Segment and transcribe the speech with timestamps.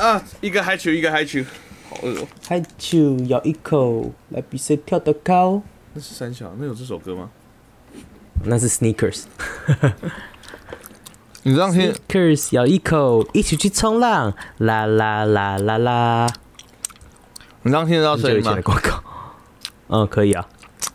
[0.00, 1.44] 啊，一个嗨球，一个嗨球，
[1.90, 2.26] 好饿哦。
[2.48, 5.62] 海球咬一口，来比谁跳得高。
[5.92, 7.28] 那是三小，那有这首歌吗？
[8.44, 9.24] 那是 Sneakers。
[11.42, 16.26] 你这样听，Sneakers 咬一口，一起去冲浪，啦啦啦啦啦。
[17.62, 18.58] 你这样听得到声音吗？
[18.62, 19.02] 广告。
[19.88, 20.48] 嗯， 可以啊。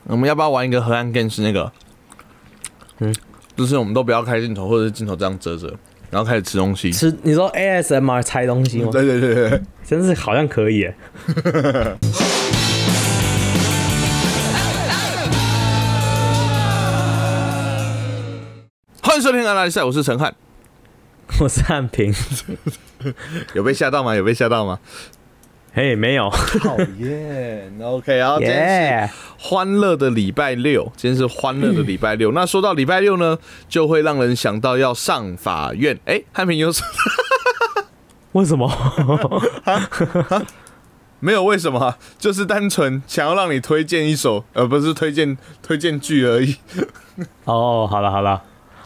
[0.05, 1.71] 我们要不要玩一个河岸 game 是那个？
[2.97, 3.13] 嗯，
[3.55, 5.71] 就是我们都不要开镜头，或者是镜头这样遮着，
[6.15, 6.93] 然后开始吃东西。
[6.93, 8.87] 吃，你说 ASMR 拆东西吗？
[8.89, 10.95] 对对对对，真是好像可以耶。
[19.01, 20.33] 欢迎收听《阿拉赛》，我是陈汉。
[21.41, 22.13] 我是汉平。
[23.53, 24.15] 有被吓到吗？
[24.15, 24.79] 有被吓到吗？
[25.75, 26.29] 嘿，没有。
[26.29, 27.69] 讨厌。
[27.81, 32.31] OK，然后今天是欢乐的礼拜六，今天是欢乐的礼拜六。
[32.31, 35.99] 那说到礼拜六呢，就会让人想到要上法院。
[36.05, 36.81] 哎，汉平有什
[38.31, 38.71] 为什么？
[41.19, 41.97] 没有为什么啊？
[42.17, 46.55] 就是单纯想要让你推荐一首，呃，不是推荐推荐剧而已。
[47.43, 48.41] 哦，好了好了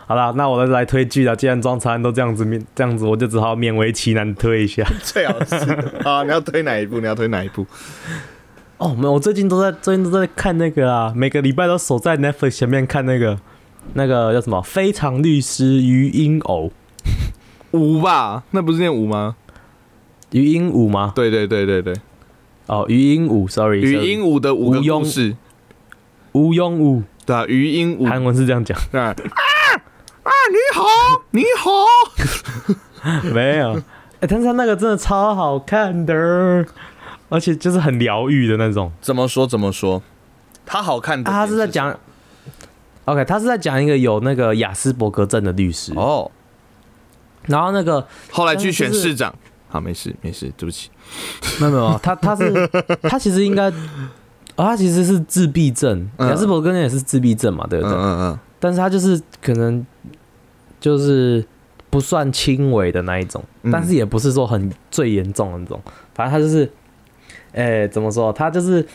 [0.09, 1.35] 好了，那我来推剧了。
[1.35, 4.83] 既然装餐都这样子面这样子，我就只好勉为其难推一下。
[5.05, 5.55] 最好是
[6.03, 6.99] 啊，你要推哪一部？
[6.99, 7.63] 你要推哪一部？
[8.80, 13.39] 哦，没有，我最近都在最近都在看那个啊，每个礼拜都守在 Netflix 前面看那个
[13.93, 16.71] 那个叫什么《非常律师于英偶》
[17.77, 18.41] 五吧？
[18.49, 19.35] 那不是念五吗？
[20.31, 21.13] 于英五吗？
[21.15, 21.93] 对对对对对，
[22.65, 25.35] 哦，于英五，sorry，余音五的五个无庸故事，
[26.31, 29.15] 吴庸武，对啊，语音五韩文是这样讲，啊
[30.30, 30.33] 啊！
[30.52, 30.85] 你好，
[31.31, 33.81] 你好， 没有。
[34.19, 36.13] 哎、但是他那个真的超好看的，
[37.30, 38.91] 而且就是很疗愈的那种。
[39.02, 40.02] 怎么说怎么说？
[40.66, 41.97] 他好看的啊，他是在讲
[43.05, 46.30] ，OK，他是在讲一个有那个雅斯伯格症的律师，哦，
[47.47, 49.33] 然后那个后来去选市长。
[49.69, 50.89] 好，没事没事，对不起。
[51.59, 52.67] 没有没有，他他是
[53.03, 57.97] 他其实应该，哦，他其实是自闭症，嗯雅斯伯格症也是自闭症嘛，对不嗯对？
[57.97, 59.86] 嗯嗯，但是他就是可能
[60.80, 61.45] 就是
[61.90, 65.82] 不算轻微的那一种，嗯但是也不是说很最严重的那种，
[66.14, 66.72] 反正他就是，
[67.54, 68.32] 诶、怎么说？
[68.32, 68.86] 他就是，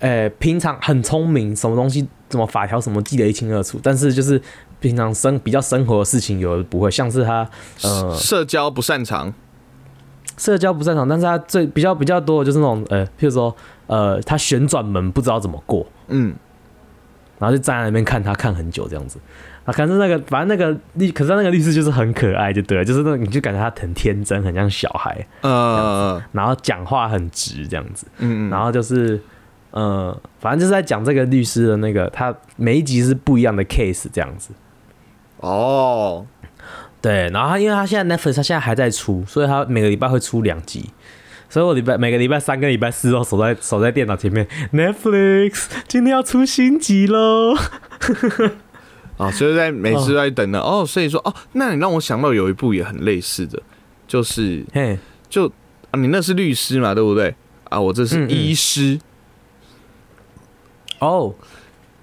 [0.00, 4.40] 诶、平常很聪明，什么东西怎么法条什么记得一清二楚，但是就是
[4.80, 7.48] 平常生比较生活的事情有的不会，像是他
[7.82, 9.32] 呃社交不擅长。
[10.38, 13.54] 社交不擅长，但是他最比较比较多的就是那种呃，譬如说
[13.86, 16.34] 呃，他旋转门不知道怎么过，嗯，
[17.40, 19.18] 然后就站在那边看他看很久这样子。
[19.64, 29.20] 啊，可是那个反正那个律，可是那个律师就是很可爱，就对了，就是那种你就感觉他很天真，很像小孩，呃，然后讲话很直这样子，嗯嗯，然后就是
[29.70, 34.50] 呃，反正就是在讲这个律师的那个他每一集是不一样的 case 这样子。
[35.40, 36.26] 哦，
[37.02, 40.88] 对，然后他因为他现在 Netflix 他现在还在出，所以他每个礼拜会出两集，
[41.50, 47.56] 所以我礼拜每个礼拜三跟礼拜四都守在守在电脑前面，Netflix 今天要出新集喽。
[49.16, 50.60] 啊， 所以在每次都在等呢。
[50.60, 53.60] 哦，所以说哦，那你让我想到有一部也很类似的，
[54.06, 54.96] 就是嘿，
[55.28, 55.48] 就
[55.90, 57.34] 啊，你那是律师嘛，对不对？
[57.64, 59.00] 啊，我这是嗯嗯医师。
[61.00, 61.34] 哦，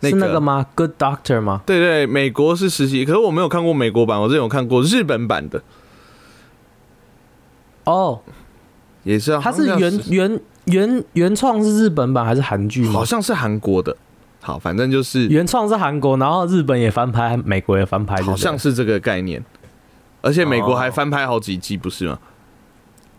[0.01, 1.61] 那是那个吗？Good Doctor 吗？
[1.65, 5.63] 对对，美国是实习，可是我没有看过美国版，我之前有看过日本版的，
[7.85, 8.21] 哦，
[9.07, 13.05] 也是啊，它是原原原原创是日本版还是韩剧吗好？
[13.05, 13.95] 像是韩国的。
[14.41, 19.43] 好，反正就是原创是韩国，然后日本也翻拍，美国也翻拍，好像是是这个概念，
[20.21, 22.19] 而且美国还哦翻拍好几季，不是吗？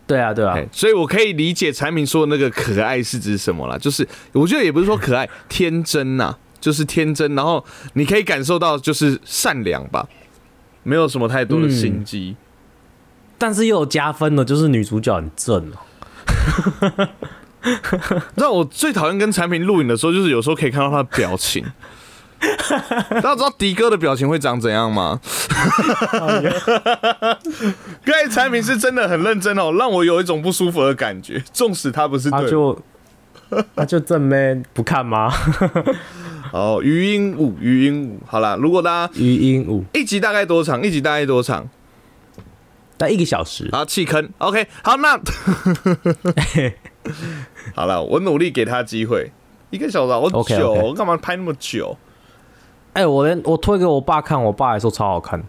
[0.06, 7.62] 对啊对啊哎，所以我可以理解产品说的那个可爱是指什么啦，就是我觉得也不是说可爱，天真呐、就是天真，然后
[7.94, 10.06] 你可以感受到就是善良吧，
[10.82, 12.36] 没有什么太多的心机。
[13.38, 17.08] 但是又有加分的，就是女主角很正哦。
[18.36, 21.64] 让我最讨厌跟产品录影的时候，就是有时候可以看到他的表情。
[23.10, 25.20] 大家知道迪哥的表情会长怎样吗？
[28.04, 32.40] 刚才产品是真的很认真哦，让我有一种不舒服的感觉，纵使他不是对。
[32.40, 32.82] 他就
[33.74, 35.32] 他就正妹不看吗？
[36.52, 40.80] 哦，余音舞，余音舞，好啦，如果大家余音舞，一集大概多长？
[40.80, 41.68] 一集大概多长？
[42.98, 43.68] 但一个小时。
[43.72, 44.28] 好，弃坑。
[44.38, 45.18] OK，好，那
[47.74, 49.30] 好了，我努力给他机会。
[49.70, 51.96] 一个小时好久我干嘛拍那么久？
[52.94, 55.42] 哎、我连我推给我爸看，我爸还说超好看。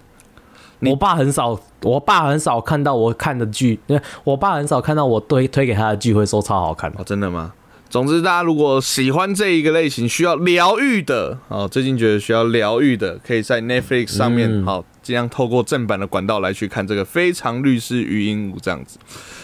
[0.81, 6.89] 我爸很少，我爸很少看到我看的剧，因为我爸很少看到我推推给他的剧会说超好看。
[6.97, 7.53] 哦，真的吗？
[7.89, 18.99] 总之，大家如果喜欢这一个类型，需要疗愈的，哦，最近觉得需要疗愈的，可以在 Netflix 上面嗯好尽量透过正版的管道来去看这个《非常律师与鹦鹉》这样子。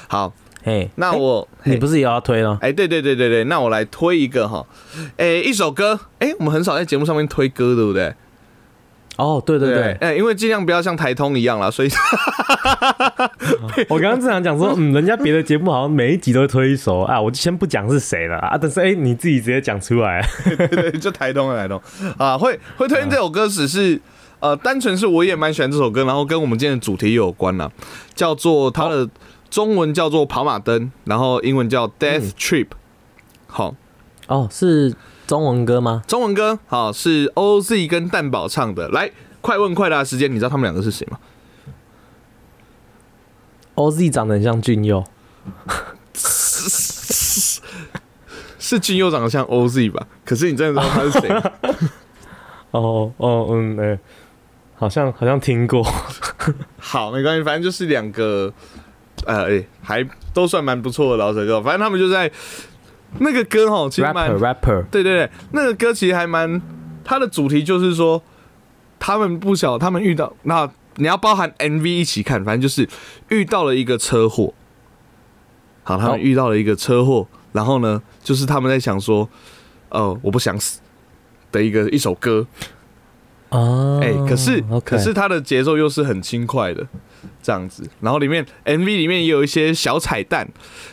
[0.08, 0.32] 好，
[0.64, 2.60] 嘿，那我你不是也要推吗？
[2.62, 4.64] 哎，对对对对对，那我来推一个哈，
[5.18, 8.14] 哎，一首歌，哎，我们很少在节目上面推歌，对不对？
[9.18, 11.90] 哦，对对对，哎，因为尽量不要像台通一样啦，所以，
[13.90, 21.82] 我刚刚正想讲说，嗯，人家别的节目好像每一集都会推一首啊，我就先不讲是谁了啊，但是哎，你自己直接讲出来， 对对，就台通的台通
[22.18, 24.00] 啊，会会推荐这首歌只是
[24.46, 27.72] 呃，单纯是我也蛮喜欢这首歌，然后跟我们今天的主题有关啦，
[28.14, 29.10] 叫做它的
[29.50, 32.68] 中文叫做跑马灯，然后英文叫 Death Trip，
[33.48, 33.74] 好，
[34.28, 34.94] 哦，是。
[35.26, 36.04] 中文歌吗？
[36.08, 38.88] 中文歌好，是 OZ 跟蛋宝唱的。
[38.90, 39.10] 来，
[39.42, 41.18] 快问快答时间，你知道他们两个是谁吗
[43.74, 45.04] ？OZ 长得很像俊佑，
[48.60, 50.06] 是俊佑长得像 OZ 吧？
[50.24, 51.30] 可是你真的知道他是谁？
[52.70, 53.98] 哦哦嗯哎，
[54.75, 55.83] 好像好像听过。
[56.77, 58.54] 好，没关系，反正就是两个，
[59.25, 61.62] 呃哎，还都算蛮不错的老舌歌。
[61.62, 62.31] 反正他们就在。
[63.18, 66.62] 那个歌哈，其实蛮 rapper，对对对，那个歌其实还蛮，
[67.01, 68.22] 它的主题就是说，
[69.00, 72.89] 他们不晓他们遇到，那你要包含 MV 一起看，反正就是
[73.30, 74.54] 遇到了一个车祸，
[75.83, 79.30] 好，他们遇到了一个车祸，然后呢，就是他们在想说，
[79.88, 80.81] 哦，我不想死
[81.54, 82.45] 的一个一首歌，
[83.50, 86.86] 哦，哎，可是可是它的节奏又是很轻快的。
[87.42, 90.48] 这样子，然后里面 MV 里面也有一些小彩蛋，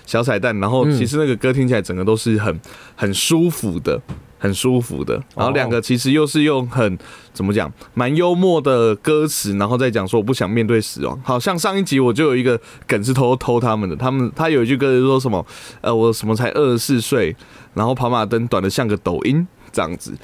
[0.05, 2.61] 小彩蛋，然后其实那个歌听起来整个都是很
[2.95, 3.99] 很舒服的，
[4.39, 5.15] 很舒服的。
[5.35, 6.99] 然后两个其实又是用很
[7.33, 11.19] 怎么讲，蛮幽默的歌词，然后再讲说我不想面对死亡。
[11.25, 15.47] 好像上一集我就有一个梗是偷偷他们的，他们他有一句歌词说什么，
[15.81, 17.35] 呃，我什么才二十四岁，
[17.73, 19.47] 然后跑马灯短的像个抖音。
[19.73, 20.15] 这样子。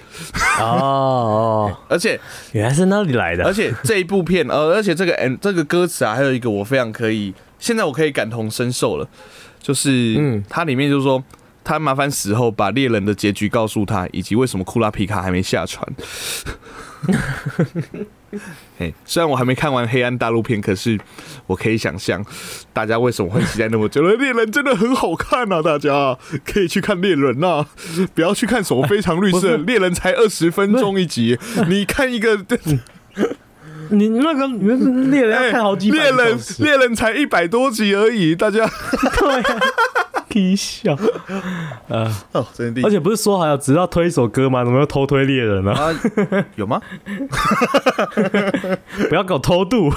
[0.60, 2.20] 哦，而且
[2.52, 9.08] 原来是那里来的，而且这一部片，呃，而且这个 N 这个歌词啊，还有一个我非常可以，现在我可以感同身受了，
[9.60, 11.22] 就是嗯，它里面就是说，
[11.64, 15.86] 他麻烦死后把猎人的结局告诉他，以及为什么库拉皮卡还没下船。
[18.78, 20.98] 嘿，虽然我还没看完《黑暗大陆片》，可是
[21.46, 22.24] 我可以想象
[22.72, 24.14] 大家为什么会期待那么久了。
[24.16, 27.66] 猎人真的很好看啊，大家 可以去看猎人呐，
[28.14, 29.56] 不要去看什么非常绿色。
[29.66, 31.38] 猎人才二十分钟一集，
[31.68, 32.36] 你看一个，
[33.90, 34.46] 你那个
[35.10, 38.68] 猎人要看好几，猎人猎人才一百多集而已，大家。
[40.38, 40.96] 踢笑，
[41.88, 44.62] 呃， 哦，真的，而且不是说好要只要推一首歌吗？
[44.64, 45.74] 怎么又偷推猎人呢？
[46.54, 46.80] 有吗？
[49.08, 49.90] 不要搞偷渡，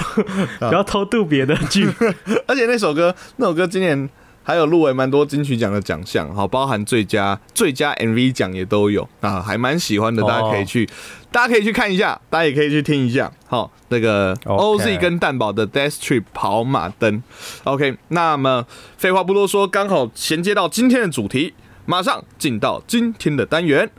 [0.59, 1.88] 不要偷渡别的剧。
[2.47, 4.09] 而且那首歌，那首歌今年
[4.43, 10.89] 还有入围蛮多金曲奖的奖项，好，包含最佳最佳 MV 奖也都有啊，还蛮喜欢的，大家可以去。
[11.31, 13.31] 大家可以去看一下，大家也可以去听一下。
[13.47, 17.23] 好，那个 OZ 跟蛋宝的 Death Trip 跑马灯。
[17.63, 18.65] OK，那么
[18.97, 21.53] 废话不多说，刚好衔接到今天的主题，
[21.85, 23.89] 马上进到今天的单元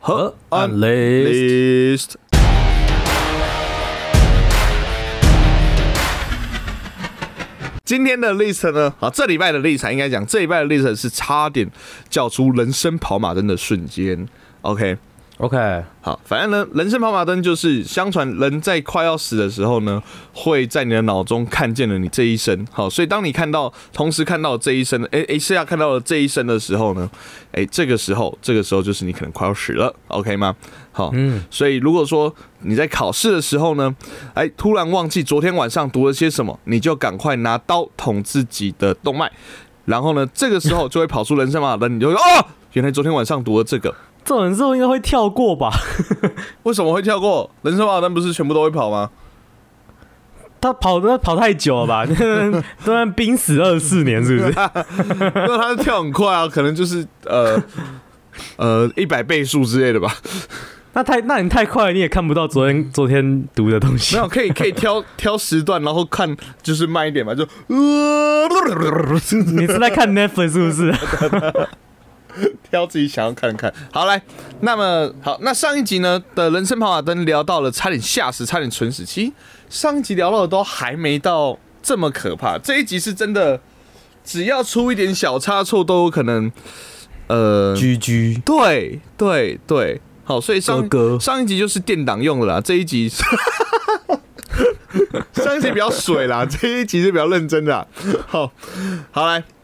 [0.00, 2.21] 和 Unlist。
[7.92, 8.94] 今天的 list 呢？
[9.00, 11.70] 啊，这礼拜的 list 应该讲，这礼拜的 list 是差点
[12.08, 14.26] 叫出人生跑马灯的瞬间。
[14.62, 14.96] OK。
[15.38, 20.00] OK，好，反正呢，人生跑马灯就是相传人在快要死的时候呢，
[20.32, 22.64] 会在你的脑中看见了你这一生。
[22.70, 27.10] 好，所以当你看到同时看到这一生，哎哎，是要看到了这一生的时候呢，
[27.50, 30.54] 哎，这个时候，这个时候就是你可能快要死了，OK 吗？
[30.92, 33.92] 好，嗯，所以如果说你在考试的时候呢，
[34.34, 39.28] 哎，突然忘记昨天晚上读了些什么，你就赶快拿刀捅自己的动脉，
[39.86, 43.92] 然后呢，这个时候就会跑出人生跑马灯，你就说啊，原来昨天晚上读了这个。
[44.24, 45.70] 这种时候应该会跳过吧？
[46.64, 47.50] 为什么会跳过？
[47.62, 49.10] 人生跑单不是全部都会跑吗？
[50.60, 52.06] 他跑的跑太久了吧？
[52.84, 54.52] 都然濒死二十四年，是不是？
[55.34, 57.60] 那他跳很快啊，可能就是呃
[58.56, 60.14] 呃一百倍数之类的吧。
[60.94, 64.14] 那太那你太快，你也看不到昨天昨天读的东西。
[64.14, 68.46] 没有，可以可以挑挑时段，然后看就是慢一点嘛，就呃
[69.56, 70.94] 你是在看 Netflix 是不是？
[72.70, 73.72] 挑自己想要看看。
[73.92, 74.22] 好来，
[74.60, 79.04] 那么好，那上一集呢的人生跑马灯聊到了差点吓死，差点蠢死。
[79.04, 79.32] 其实
[79.68, 83.60] 上一集聊到的都还没到这么可怕，这一集是真的，
[84.24, 86.50] 只要出一点小差错都有可能，
[87.26, 88.40] 呃，G G。
[88.44, 90.88] 对对对，好，所以上
[91.20, 93.08] 上一集就是电档用的啦，这一集
[95.32, 97.86] 上一集比较水啦，这一集是比较认真的。
[98.26, 98.52] 好，
[99.10, 99.61] 好来，那。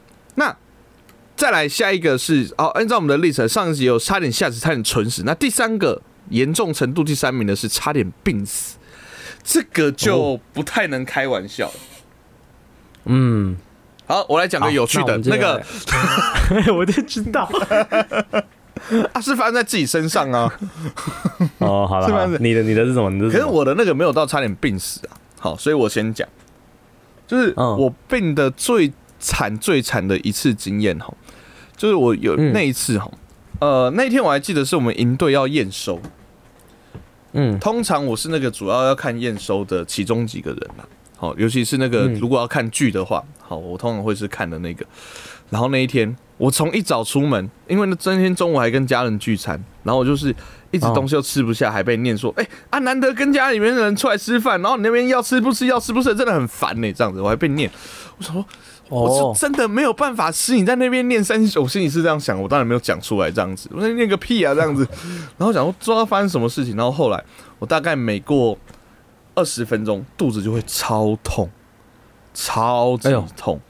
[1.38, 5.22] 再来下一个是哦，按照我们的历程，上一集有差点吓死，差点蠢死。
[5.24, 8.76] 那第三个严重程度第三名的是差点病死。
[9.44, 11.70] 这个就不太能开玩笑。
[13.04, 13.56] 嗯，
[14.04, 15.62] 好，我来讲个有趣的那个，
[16.74, 17.48] 我就知道，
[19.14, 20.52] 啊，是发生在自己身上啊。
[21.58, 23.08] 哦，好了，你的你的是什么？
[23.10, 25.14] 你的可是我的那个没有到差点病死啊。
[25.38, 26.28] 好，所以我先讲，
[27.28, 31.12] 就是我病的最惨最惨的一次经验哈，
[31.76, 33.10] 就是我有那一次哈，
[33.60, 36.00] 呃，那天我还记得是我们营队要验收，
[37.32, 40.84] 嗯，通常我是那个主要要看验收的其中几个人啦。
[41.16, 44.86] 好，尤其是那个如果要看剧的话，好，我通常会是看的那个。
[45.50, 50.28] 然后那一天，我从一早出门，因为那今天中午还跟家人聚餐，然后我就是
[50.70, 56.92] 一直东西又吃不下，还被念说，哎啊，难得跟家里面的人出来吃饭，然后你那边要吃不吃，要吃不吃，真的很烦呢。
[56.92, 57.68] 这样子，我还被念，
[58.18, 58.44] 我想说，
[58.88, 64.86] 我是真的没有办法吃，你在那边念三十，我心里是这样想，我当然没有讲出来这样子，我在念个屁啊这样子。
[65.38, 67.24] 然后想说，不知道发生什么事情，然后后来
[67.58, 68.58] 我大概每过。
[69.34, 71.48] 二十分钟肚子就会超痛，
[72.34, 73.60] 超级痛，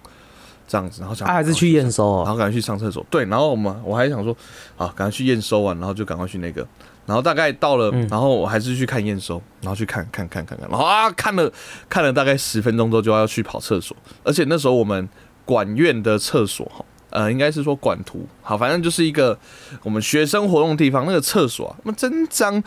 [0.68, 3.04] 这样子，然后想，他还是去验收，然后赶快去上厕所。
[3.10, 4.36] 对，然后我们我还想说，
[4.76, 6.64] 啊，赶快去验收完，然后就赶快去那个，
[7.06, 11.50] 然后大概到了，然后我还是去看验收，然后去看看看看看，然后啊，看了
[11.88, 15.08] 看了大概十分钟之后就要去跑厕所，而且那时候我们
[15.44, 16.84] 管院的厕所哈。
[17.10, 19.36] 呃，应该是说管图，好，反正就是一个
[19.82, 21.06] 我们学生活动的地方。
[21.06, 22.62] 那个厕所啊，那么真脏，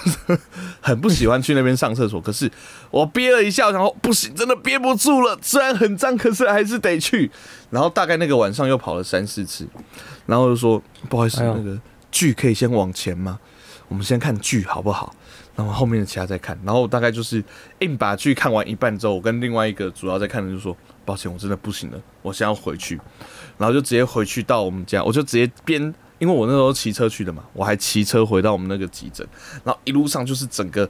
[0.80, 2.18] 很不喜欢去那边上厕所。
[2.18, 2.50] 可是
[2.90, 5.38] 我憋了一下，然后不行，真的憋不住了。
[5.42, 7.30] 虽然很脏，可是还是得去。
[7.70, 9.66] 然后大概那个晚上又跑了三四次，
[10.26, 11.78] 然后就说不好意思，那个
[12.10, 13.38] 剧可以先往前吗？
[13.88, 15.14] 我们先看剧好不好？
[15.54, 16.58] 然后后面的其他再看。
[16.64, 17.42] 然后大概就是
[17.80, 20.76] 硬把剧看完一半之后，我跟另外一个主要在看的就说。
[21.04, 23.00] 抱歉，我真的不行了，我先要回去，
[23.56, 25.82] 然后就直接回去到我们家，我就直接边，
[26.18, 29.26] 因为我那时候骑车去的嘛，我还骑车回到我们那个急诊，
[29.64, 30.86] 然后一路上就是整个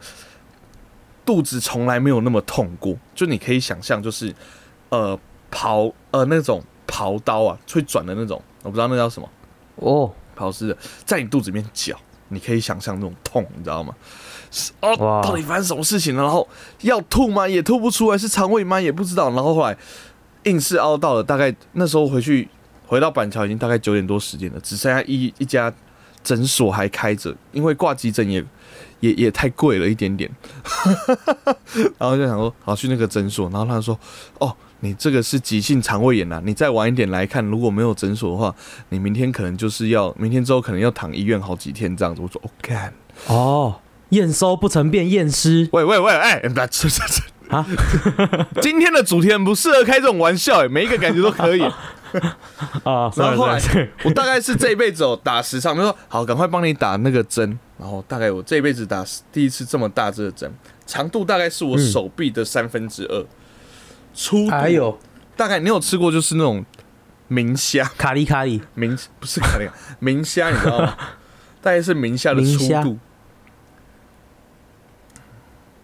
[1.29, 4.35] 肚子从来没有那么痛过，就你可以想象，就是
[4.89, 5.19] 呃
[5.53, 9.29] 刨呃那种刨刀啊，会转的那种，我不知道那叫什么
[9.75, 11.95] 哦，刨丝的，在你肚子里面绞，
[12.29, 13.95] 你可以想象那种痛，你知道吗？
[14.81, 16.23] 哦，到底发生什么事情了？
[16.23, 16.49] 然后
[16.81, 17.47] 要吐吗？
[17.47, 18.81] 也吐不出来，是肠胃吗？
[18.81, 19.29] 也不知道。
[19.33, 19.77] 然后后来
[20.45, 22.49] 硬是熬到了，大概那时候回去
[22.87, 25.71] 回到板桥已经大概九点多时间了，只剩下一一家
[26.25, 28.43] 诊所还开着，因为挂急诊也
[29.01, 30.31] 也也太贵了一点点。
[31.99, 33.49] 然后就想说，好去那个诊所。
[33.51, 33.99] 然后他说
[34.39, 38.55] ：“哦，你这个是急性肠胃炎啊，你再晚一点来看，如果没有诊所的话，
[38.89, 42.77] 你明天可能就是要明天之后可能要躺医院好几天这样子。”我说：“OK。”
[43.29, 43.81] 哦。
[44.11, 45.69] 验收不成变验尸。
[45.71, 47.67] 喂喂喂，哎，不吃吃吃啊！
[48.63, 51.61] 今天的主题很不适合开这种玩笑，哎，每一个感觉都可以
[52.85, 53.11] 啊。
[53.17, 53.61] 然后后来，
[54.05, 57.59] 我大概是这一辈子哦，打十场，他说好，赶快帮你打那个针。
[57.79, 60.53] 然后大概我这一辈子打第一次这么大只的针，
[60.87, 63.27] 长度大概是我手臂的三分之二，
[64.13, 64.99] 粗还有
[65.37, 66.65] 大概你有吃过就是那种
[67.29, 69.69] 明虾卡利卡利明不是卡利
[70.01, 70.97] 明虾，你知道吗？
[71.63, 72.99] 大概是明虾的粗度。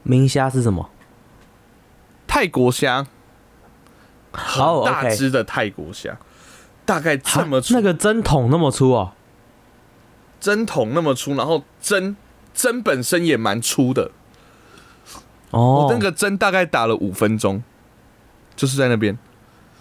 [0.02, 0.90] 明虾是什么？
[2.26, 3.06] 泰国虾，
[4.34, 6.16] 很大只的泰国虾，
[6.84, 7.74] 大概这么粗。
[7.74, 9.14] 那个针筒那么粗啊？
[10.40, 12.16] 针筒那么粗，然后针
[12.52, 14.10] 针本身也蛮粗的。
[15.50, 17.62] 哦，我那个针大概打了五分钟，
[18.54, 19.16] 就是在那边，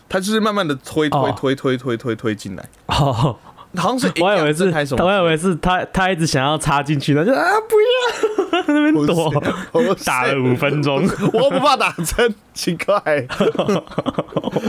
[0.08, 2.70] 它就是慢慢的推推推推推推推进来。
[2.86, 3.38] 哦。
[3.76, 4.66] 好像是，我以为是，
[5.00, 9.34] 我以为是他，他一直想要插进去他，就啊不要，那边躲，
[10.06, 11.04] 打了五分钟，
[11.34, 13.02] 我不怕打针，奇怪，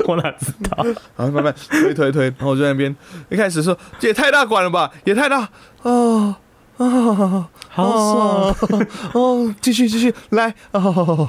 [0.06, 0.84] 我哪知道？
[1.16, 2.94] 然后慢慢推推推，然后我在那边
[3.28, 5.48] 一开始说这也太大管了吧，也太大，
[5.82, 6.38] 啊
[6.78, 11.28] 啊，好爽，哦，继续继续来，哦，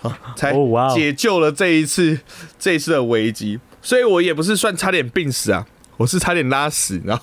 [0.00, 0.54] 好，才
[0.94, 2.18] 解救了这一次
[2.58, 3.60] 这一次的危机。
[3.84, 5.66] 所以我也不是算差点病死啊，
[5.98, 7.22] 我是差点拉屎，然后，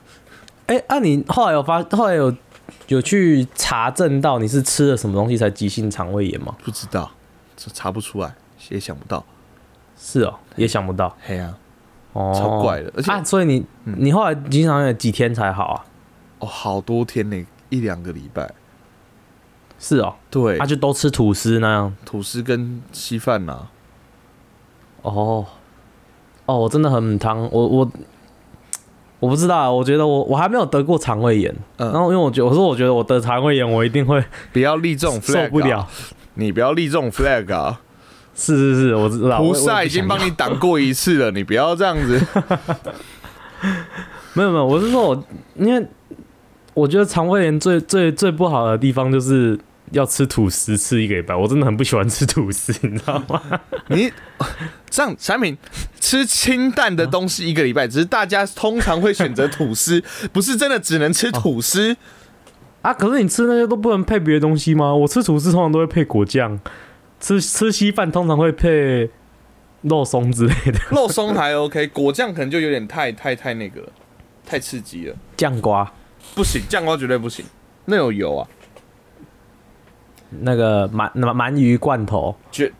[0.66, 2.34] 哎，那你后来有发，后来有
[2.88, 6.56] 有去查证到你是吃了什么东西才急性肠胃炎吗？
[6.64, 7.12] 不知道，
[7.56, 8.34] 这查不出来，
[8.70, 9.22] 也想不到，
[9.98, 11.58] 是哦，也想不到，嘿啊，
[12.14, 15.84] 哦，超怪的，而且，所以你你后来经常有几天才好啊？
[16.38, 18.50] 哦，好多天呢，一两个礼拜，
[19.78, 23.68] 是哦，对，他就都吃吐司那样，吐司跟稀饭呐，
[25.02, 25.46] 哦。
[26.46, 27.90] 哦，我真的很汤，我我
[29.20, 31.92] 我不知道，我觉得我我还没有得过肠胃炎，嗯。
[31.92, 34.22] 然后因为我觉我说我觉得我得肠胃炎，我一定会
[34.52, 35.86] 不要立这种 flag， 受不了，
[36.34, 37.80] 你不要立这种 flag 啊！
[38.34, 42.20] 是是是，我知道，菩萨已经帮你挡过一次了， 你不要这样子。
[44.34, 45.86] 没有没有，我是说我因为
[46.74, 49.56] 我觉得肠胃炎最最最不好的地方就是
[49.92, 53.60] 要吃吐司吃一个礼拜，我真的很不喜欢吃吐司，你知道吗？
[53.88, 54.12] 你
[54.90, 55.56] 这样产品
[56.00, 61.96] 吃清淡的东西一个礼拜，只是大家通常会选择吐司，不是真的只能吃吐司。
[62.80, 64.92] 啊，可是你吃那些都不能配别的东西吗？
[64.94, 66.58] 我吃吐司通常都会配果酱，
[67.20, 69.08] 吃吃稀饭通常会配
[69.82, 73.86] 肉松之类的，肉松还 OK，果酱可能就有点太太太那个，
[74.44, 75.92] 太刺激了，酱瓜
[76.34, 77.44] 不行，酱瓜绝对不行，
[77.84, 78.48] 那有油啊。
[80.40, 82.72] 那个鳗鳗鳗鱼罐头，绝，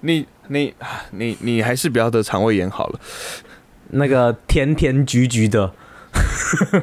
[0.00, 0.74] 你你
[1.10, 3.00] 你你还是不要得肠胃炎好了。
[3.90, 5.72] 那个甜甜橘橘的，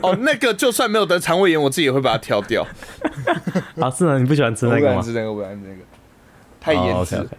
[0.01, 2.65] 哦，那个就算没有得肠胃炎，我自己也会把它挑掉。
[3.79, 4.17] 啊，是吗？
[4.17, 5.11] 你不喜欢吃那个吗我不敢吃？
[5.11, 5.81] 那个，我不敢吃那个，
[6.59, 7.15] 太哦腌制。
[7.15, 7.37] ，OK，OK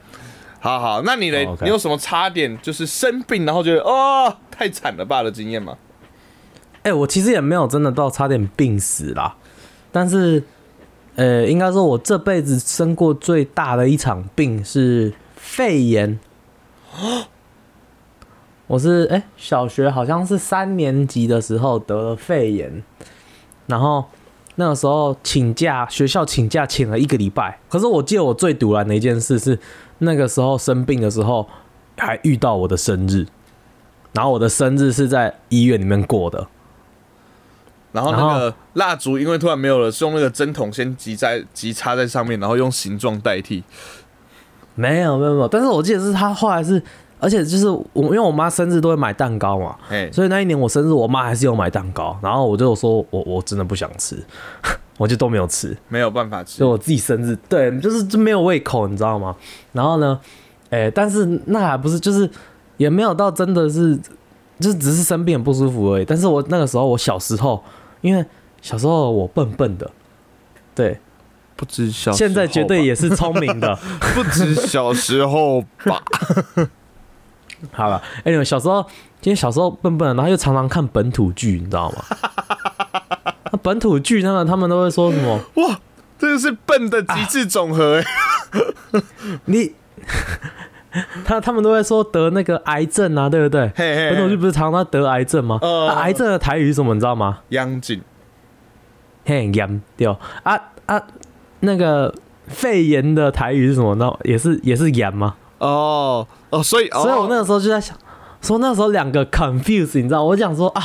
[0.61, 5.76] 好好，那你嘞哦，OK 你有什么差点就是生病，然后觉得哦太惨了吧的经验吗？
[6.83, 9.35] 哎、我其实也没有真的到差点病死啦，
[9.91, 10.45] 但是，
[11.16, 16.18] 呃，应该说我这辈子生过最大的一场病是肺炎。
[18.66, 22.83] 我是哎、小学好像是三年级的时候得了肺炎，
[23.66, 24.06] 然后
[24.54, 27.59] 那个时候请假，学校请假请了一个礼拜。
[27.68, 29.59] 可是我记得我最堵然的一件事是，
[29.99, 31.47] 那个时候生病的时候
[31.99, 33.26] 还遇到我的生日，
[34.12, 36.49] 然后我的生日是在医院里面过的。
[37.95, 43.63] 然后那个蜡烛因为突然没有了，是用那个针筒先击在击插在上面，然后用形状代替。
[44.75, 46.83] 没有没有没有，但是我记得是他后来是，
[47.21, 54.21] 而且就是我因为我妈生日都会买蛋糕嘛，哎，所以那一年我生日我妈还是有买蛋糕，然后我就说我我真的不想吃，
[54.99, 56.71] 我就都没有吃，没有办法吃就。
[56.71, 59.37] 我自己生日，对，就是就没有胃口，你知道吗？
[59.71, 60.19] 然后呢，
[60.71, 62.29] 哎、但是那还不是就是
[62.77, 63.97] 也没有到真的是，
[64.59, 66.05] 就只是生病很不舒服而已。
[66.05, 67.63] 但是我那个时候我小时候，
[68.05, 68.23] 因为
[68.61, 69.91] 小时候我笨笨的，
[70.75, 71.01] 对，
[71.57, 73.75] 不止小，现在绝对也是聪明的。
[74.15, 76.03] 不止小时候吧。
[77.73, 78.83] 好了，哎、你们小时候，
[79.23, 82.05] 今天小时候笨笨的，然后又常常看本土剧，你知道吗？
[83.51, 85.40] 那本土剧他们他们都会说什么？
[85.55, 85.81] 哇，
[86.19, 88.05] 这个是笨的极致总和哎。
[89.47, 89.73] 你
[91.24, 93.70] 他他们都会说得那个癌症啊，对不对？
[93.74, 95.59] 嘿嘿本土剧，不是常常得癌症吗？
[95.62, 96.94] 呃啊癌症的台语是什么？
[96.94, 97.40] 你知道吗？
[97.50, 98.00] 央颈
[99.24, 101.02] 嘿，炎对哦啊啊，
[101.61, 102.14] 那个
[102.46, 103.94] 肺炎的台语是什么？
[103.96, 105.35] 那也是也是炎吗？
[105.59, 107.96] 哦哦，所以所以我那哦个时候就在想，
[108.42, 110.22] 说那时候两个 confuse，你知道？
[110.22, 110.83] 我讲说啊，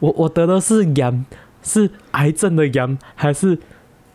[0.00, 1.24] 我我得的是炎，
[1.62, 3.56] 是癌症的炎，还是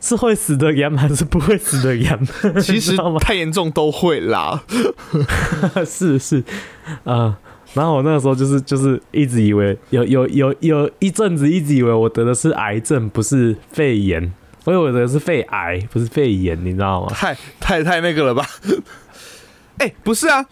[0.06, 2.28] 是会死的炎，还是不会死的炎？
[2.62, 2.96] 其实？
[3.20, 4.64] 太严重都会啦。
[5.84, 6.44] 是是，
[7.04, 7.36] 呃，
[7.74, 14.32] 然后我那个时候就是就是一直以为有有有有一阵子一直以为我得的是癌症，不是肺炎。
[14.66, 17.12] 我以为我得的是肺癌，不是肺炎，你知道吗？
[17.12, 18.48] 太太太那个了吧？
[19.80, 20.46] 哎、不是啊，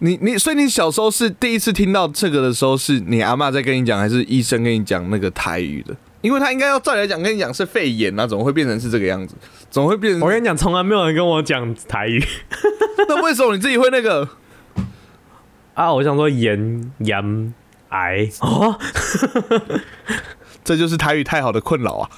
[0.00, 5.96] 你你所以你小时候是第一次听到这个的时候，是你阿嬷在跟你讲，还是医生跟你讲那个台语的？
[6.20, 9.34] 因为他应该要照理来讲跟你讲是肺炎啊，怎么会变成是这个样子？
[9.70, 10.22] 怎么会变成？
[10.22, 12.22] 我跟你讲，从来没有人跟我讲台语
[13.08, 14.28] 那为什么你自己会那个？
[15.74, 15.92] 啊！
[15.92, 17.54] 我想说炎炎
[17.90, 18.78] 癌哦，
[20.64, 22.10] 这就是台语太好的困扰啊！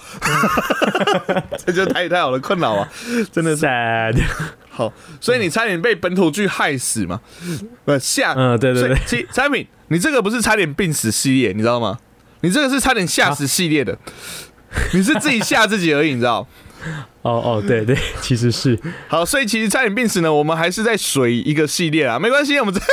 [1.67, 2.89] 这就是台语太好的困扰啊！
[3.33, 4.17] 真的是 sad。
[4.71, 7.21] 好，所以你差点被本土剧害死嘛？
[7.85, 11.99] 不吓，嗯，对对对，产品，你这个不是差点病死系列，你知道吗？
[12.41, 13.97] 你这个是差点吓死系列的，
[14.93, 16.47] 你是自己吓自己而已，你知道？
[17.23, 22.81] 哦哦，对对，其实是好，所以其实差点病死呢，我们还是在水一个系列啊，没关系，我们这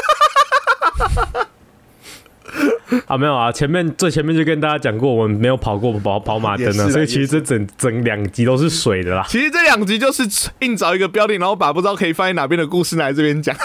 [3.06, 9.24] 啊，没有啊，前面最前面就跟大家讲过，我们没有跑过跑跑马灯啊，也是啦所以其实这整整两集都是水的啦。
[9.30, 10.28] 其实这两集就是
[10.62, 13.56] 硬找一个标的，然后把不知道可以放在哪边的故事拿来这边讲。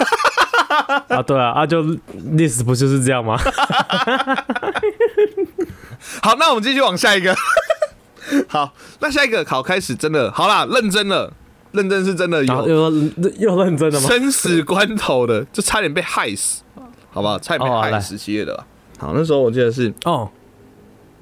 [1.09, 1.81] 啊，对啊，啊就
[2.33, 3.37] 历史不就是这样吗？
[6.21, 7.35] 好，那我们继续往下一个。
[8.47, 11.33] 好，那下一个考开始真的好啦，认真了，
[11.71, 14.07] 认真是真的然后有又又认真的吗？
[14.07, 16.61] 生死关头的，就差点被害死，
[17.09, 17.37] 好不好？
[17.39, 18.65] 差点被哦好来害死系列的啦。
[18.99, 20.29] 好，那时候我记得是哦，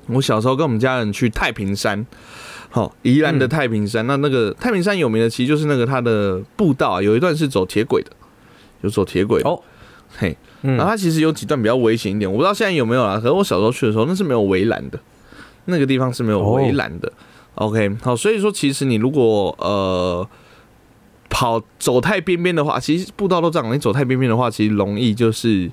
[0.08, 2.06] 我小时候跟我们家人去太平山，
[2.70, 4.06] 好，宜兰的太平山。
[4.06, 8.12] 那那个太平山有名的，其实就是那个它的步道啊，有一段是走铁轨的，
[8.82, 9.42] 有走铁轨。
[9.44, 9.60] 哦，
[10.18, 13.16] 嘿，然后它其实有几段比较危险一点，我不知道现在有没有啦。
[13.18, 15.00] 可是我小时候去的时候，那是没有围栏的，
[15.66, 17.12] 那个地方是没有围栏的。
[17.56, 20.28] OK，好，所以说其实你如果呃
[21.30, 25.70] 跑走太边边的话，其实步道都这样，你走太边边的话，其实容易就是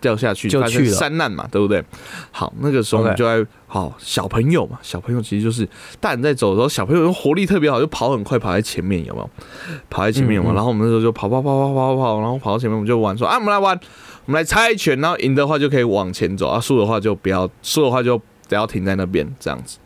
[0.00, 1.82] 掉下去，就去了山难嘛，对不对？
[2.30, 5.68] 好，那个时候我们就在好小朋友嘛，小朋友其实就是
[6.00, 9.30] 大人在走的时候，小朋友活力特别好，就跑很快，跑在前面，有没有？
[9.88, 10.52] 跑在前面有没有？
[10.52, 13.78] 嗯嗯然后我们那时候就跑跑跑跑跑跑跑，然后跑到前面，我们就玩说啊，我们来玩，
[14.26, 19.78] 我们来猜拳，然后赢的话就可以往前走，啊，输的话就不要，输的话就不要停在那边这样子。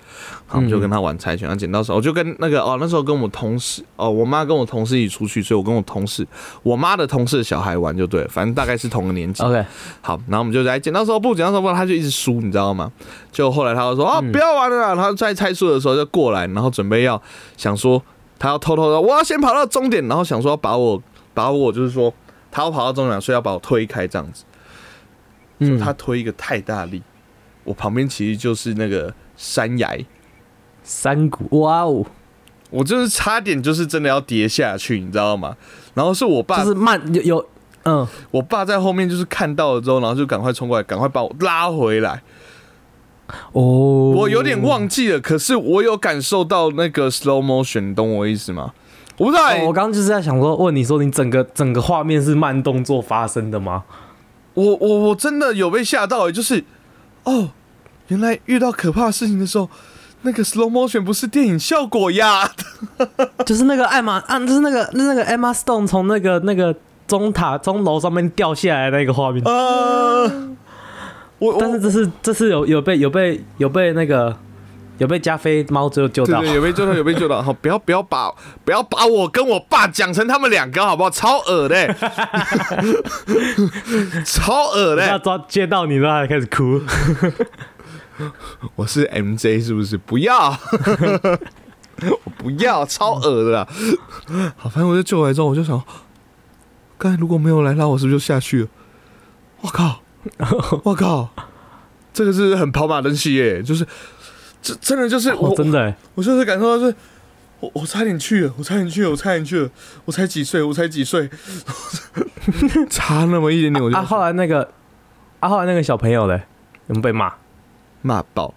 [0.46, 6.26] 好，我们就跟他玩猜拳，然后剪刀手，我就跟那个哦，那时候跟我同事哦，我妈跟我同事一起出去，所以我跟我同事，
[6.62, 9.42] 我妈的同事的小孩玩就对了，反正大概是同个年纪。
[9.44, 9.64] OK，
[10.00, 12.90] 好，然后我们就来剪刀石头布，剪刀石头布，他就一直输，你知道吗？
[13.30, 17.20] 就后来他就说啊，不要玩了啦，他在猜数的时候就过来，然后准备要
[17.56, 18.02] 想说
[18.38, 21.00] 他要偷偷的，我要先跑到终点，然后想说要把我
[21.32, 22.12] 把我就是说
[22.50, 24.44] 他要跑到终点，所以要把我推开这样子。
[25.62, 27.02] 嗯，他推一个太大力，
[27.64, 29.96] 我旁边其实就是那个山崖，
[30.82, 32.04] 山谷，哇哦，
[32.70, 35.56] 我就是差点就是真的要跌下去，你知道吗？
[35.94, 37.46] 然后是我爸，就是慢有有，
[37.84, 42.22] 嗯，我爸在后面就是看到了之后，然后就赶快冲过来，赶快把我拉回来。
[43.52, 48.72] 哦，我有点忘记了，可是我有感受到那个 slow motion，你懂我意思吗？
[49.16, 53.84] 我不知道、欸哦我刚刚就是在想说，问你说，你整个整个画面是慢动作发生的吗？
[54.54, 56.64] 我我我真的有被吓到、欸，就是
[57.24, 57.50] 哦，
[58.08, 59.68] 原来遇到可怕的事情的时候，
[60.22, 62.50] 那个 slow motion 不是电影效果呀。
[63.46, 66.74] 就是那个艾玛啊，就是那个那个 Emma Stone 从那个那个
[67.06, 69.42] 钟塔钟楼上面掉下来的那个画面。
[69.44, 70.30] 呃，
[71.38, 74.36] 我我但是这是这是有有被有被有被那个
[75.00, 76.40] 有被加菲猫最后救到。
[76.40, 77.42] 对对，有被救到， 有被救到。
[77.42, 78.30] 好，不要不要把
[78.64, 81.10] 不要把我跟我爸讲成他们两个，好不好？
[81.10, 81.96] 超恶的、欸
[84.24, 86.80] 超恶的、要抓接到你，然后还开始哭。
[88.76, 89.96] 我是 MJ 是不是？
[89.96, 90.50] 不要，
[92.24, 93.66] 我不要，超恶的啦。
[94.58, 95.82] 好，反正我就救回来之后，我就想，
[96.98, 98.68] 刚才如果没有来拉我，是不是就下去了？
[99.62, 100.02] 我靠，
[100.84, 101.30] 我靠，
[102.12, 103.86] 这个是很跑马灯戏耶，就是
[104.62, 106.94] 这真的就是我、哦，真的欸，我就是感受到是，
[107.60, 109.70] 我我差点去了，我差点去了，我差点去了，
[110.04, 111.28] 我才几岁，我才几岁
[112.90, 114.70] 差那么一点点我就啊，后来那个
[115.40, 116.34] 啊，后来那个小朋友嘞，
[116.88, 117.32] 有没有被骂？
[118.02, 118.52] 骂爆。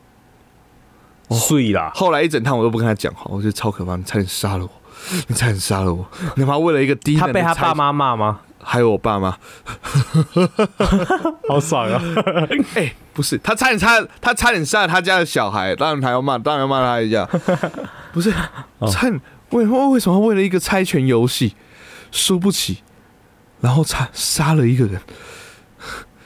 [1.29, 4.71] 碎啦，后来一整趟我都不跟他讲话，我觉得超可怕，你差点杀了我，
[5.27, 8.41] 你差点杀了我，你妈为了一个低能他被他爸妈骂吗？
[8.63, 9.37] 还有我爸妈，
[11.47, 12.01] 好爽啊！
[12.75, 17.25] 哎、不是，他差点差，他差点杀了他家的小孩，当然还要骂，当然要骂他一下，
[18.13, 18.33] 不是，
[18.79, 19.19] 哦差点
[19.51, 21.55] 为为什么为了一个猜拳游戏
[22.11, 22.83] 输不起，
[23.61, 25.01] 然后差杀了一个人，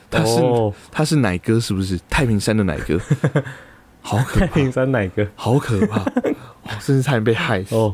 [0.09, 1.99] 他是、哦他是奶哥是不是？
[2.09, 2.99] 太平山的奶哥，
[4.01, 5.27] 好可怕，太平山奶哥？
[5.35, 7.75] 好可怕，哦，真是差点被害死。
[7.75, 7.93] 哦，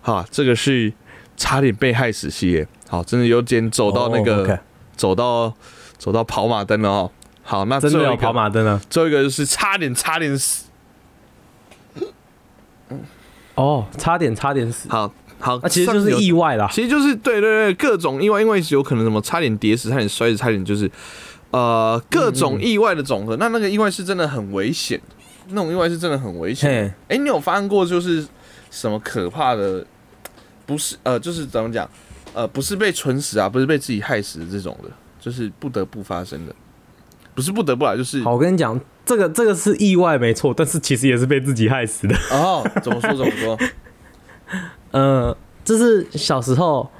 [0.00, 0.92] 好，这个是
[1.36, 2.66] 差点被害死系列。
[2.92, 4.60] 好，真的有点走到那个，
[4.98, 5.50] 走到
[5.96, 7.10] 走到跑马灯了哦。
[7.42, 8.78] 好，那真的有最后跑马灯了！
[8.90, 10.66] 最后一个就是差点差点死。
[13.54, 16.68] 哦，差点差点死，好好，那其实就是意外啦。
[16.70, 20.90] 其实就是对对对，各种意外，因为有可能什么差点跌死，差点摔死，差点就是
[21.50, 23.38] 呃各种意外的总和。
[23.38, 25.00] 那那个意外是真的很危险，
[25.48, 26.70] 那种意外是真的很危险。
[26.70, 28.26] 嘿，哎、你有发生过就是
[28.70, 29.82] 什么可怕的？
[30.66, 31.88] 不是呃，就是怎么讲？
[32.34, 34.88] 呃，不是被蠢死啊，不是被自己害死的这种的，
[35.20, 36.54] 就是不得不发生的，
[37.34, 42.16] 不是不得不啊，就是好，我跟你讲，这个这个是意外没错，但是其实也是被自己害死的。
[42.30, 43.58] 哦，怎么说怎么说？
[44.92, 46.90] 呃，这是小时候，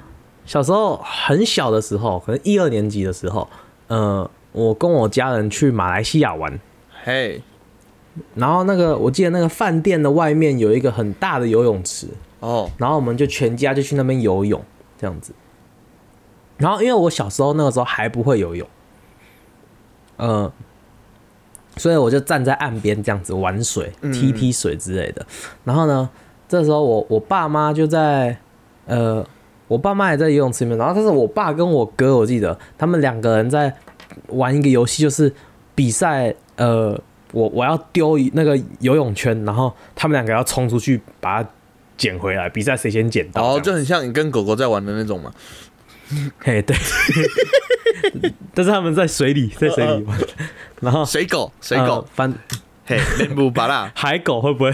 [0.45, 3.47] 小时候很小的时候，可能一二年级的时候，
[3.87, 6.59] 呃，我跟我家人去马来西亚玩，
[7.03, 7.41] 嘿，
[8.35, 12.07] 然后那个我记得那个饭店的外面有一个很大的游泳池，
[12.39, 14.63] 哦，然后我们就全家就去那边游泳，
[14.97, 15.33] 这样子。
[16.57, 18.67] 然后因为我小时候那个时候还不会游泳，
[20.17, 20.51] 呃，
[21.77, 25.25] 所以我就站在岸边这样子玩水、踢踢水之类的。
[25.63, 26.09] 然后呢，
[26.47, 28.37] 这时候我我爸妈就在，
[28.85, 29.25] 呃，
[29.67, 30.77] 我爸妈也在游泳池里面。
[30.77, 33.75] 然后但是我爸跟我哥，我记得他们两个人在
[34.27, 35.33] 玩一个游戏，就是
[35.73, 36.97] 比赛，呃，
[37.31, 41.49] 我我要丢一那个游泳圈，然后他们两个要冲出去把它
[42.03, 43.41] 捡回来，比赛谁先捡到。
[43.41, 45.31] 哦，就很像你跟狗狗在玩的那种嘛。
[46.43, 46.75] 嘿，对，
[48.53, 50.19] 但是他们在水里， 在水里玩，
[50.81, 52.31] 然后水狗，水呃狗，反
[52.85, 54.73] 嘿，面部巴拉，海狗会不会？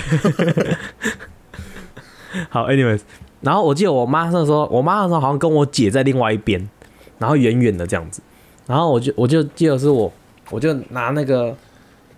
[2.50, 3.02] 好，anyways，
[3.42, 6.68] 然后我记得我妈那时候，我妈那时候好像跟我姐在另外一边，
[7.20, 8.24] 然后远远的这样子，
[8.66, 10.12] 然后我就我就记得是我，
[10.50, 11.56] 我就拿那个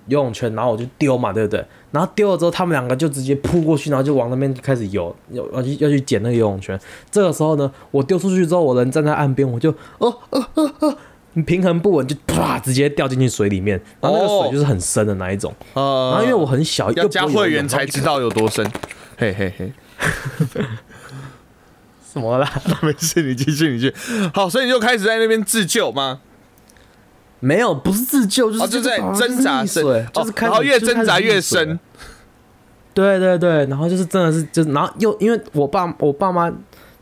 [0.08, 1.64] 游泳圈，然后我就丢嘛，对不对？
[1.92, 6.80] 然后丢了之后，他们两个就直接扑过去，然后就往那边开始游，要要去要去捡那个游泳圈。
[7.10, 10.98] 这个时候呢，我丢出去之后，我人站在岸边，我就哦哦哦哦，
[11.34, 15.54] 你平衡不稳就啪直接掉进去水里面，然后那个哦水就是很深的那一种。
[15.74, 18.02] 哦然后因为我很小，要加会员才知。
[18.02, 18.66] 道有多深。
[19.18, 19.72] 嘿嘿嘿，
[22.12, 22.52] 什么啦？
[22.82, 23.94] 没事，你继续，你继续。
[24.34, 26.22] 好，所以你就开始在那边自救吗？
[27.42, 31.78] 没有，不是自救，就是、哦，就在挣扎深深，，就是开始、哦然后越挣扎越深。
[32.94, 36.52] 对对对，然后就是真的是就是，然后又因为我爸我爸妈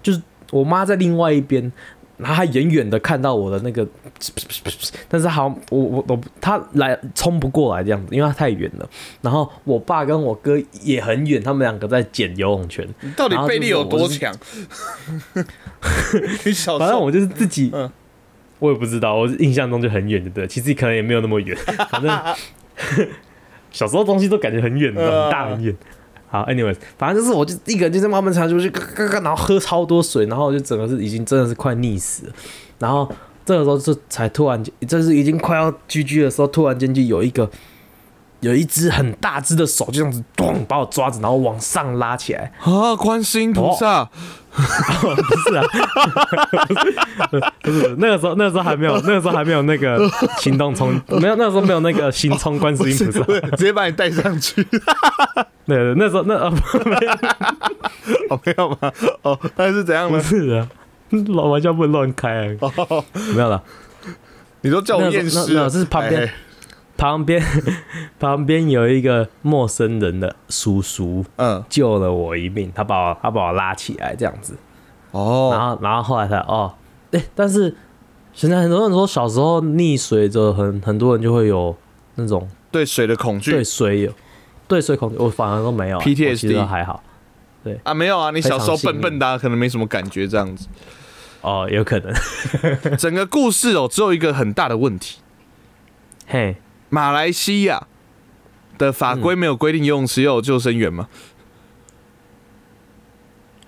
[0.01, 0.21] 就是
[0.51, 1.71] 我妈在另外一边，
[2.17, 3.85] 然后她远远的看到我的那个，
[5.07, 8.87] 但是好像我我我她来冲不过来这样子，因为她太远了。
[9.21, 12.87] 然后我爸跟我哥也很远，他们两个在捡游泳圈。
[13.01, 14.31] 你到底背力有多强？
[16.77, 17.91] 反正我就是自己，嗯
[18.59, 20.47] 我也不知道，我印象中就很远，对不对？
[20.47, 21.57] 其实可能也没有那么远，
[21.89, 22.09] 反正
[23.71, 25.75] 小时候东西都感觉很远，嗯很大很远。
[26.31, 28.71] 好，anyways，反正就是我就一个人就在慢慢爬出去，
[29.23, 32.33] 然后喝超多水，然后我就整个是已经真的是快溺死了。
[32.77, 33.11] 然后
[33.43, 37.49] 这个时候就才突然间，这是已经快要 GG 的时候，突然间就有一个
[38.41, 42.51] 有一只很大只的手就这样子咚把我抓着，然后往上拉起来。
[42.61, 44.09] 啊，观世音菩萨，
[44.59, 45.63] 不是啊，
[47.61, 49.99] 不是那个时候，那个时候还没有，那个时候还没有那个
[50.37, 53.23] 行动冲，没有那个时候没有那个行冲观世音菩萨。
[53.25, 54.63] 对 直接把你带上去。
[55.65, 56.51] 对对，那时候那哦，
[58.43, 58.77] 没有吗？
[59.21, 60.23] 哦，那是怎样不呢？
[60.23, 60.67] 是的，
[61.33, 63.61] 老玩笑不能乱开啊，哦，没有了。
[64.61, 65.45] 你说叫我验尸啊？
[65.45, 66.33] 时候那那是旁边哎
[66.99, 67.41] 旁边
[68.19, 74.55] 旁边有一个陌生人的叔叔嗯，救了我一命，他把我他把我拉起来这样子，
[75.11, 75.49] 哦。
[75.51, 76.73] 然哦，后然后后来他哦，
[77.11, 77.75] 哎、但是
[78.33, 81.75] 现在很多人说小时候溺水着很很多人就会有
[82.15, 83.51] 那种对水的恐惧。
[83.51, 84.11] 对水有
[84.67, 87.01] 对水恐惧，我反而都没有、PTSD 还好。
[87.63, 87.79] 对。
[87.83, 90.67] 啊，没有啊，你小时候笨笨的啊，可能没什么感觉这样子。
[91.41, 92.13] 哦，有可能。
[92.99, 95.19] 整个故事哦，只有一个很大的问题：
[96.27, 96.57] 嘿，
[96.89, 97.87] 马来西亚
[98.77, 101.07] 的法规没有规定游泳池要有救生员吗？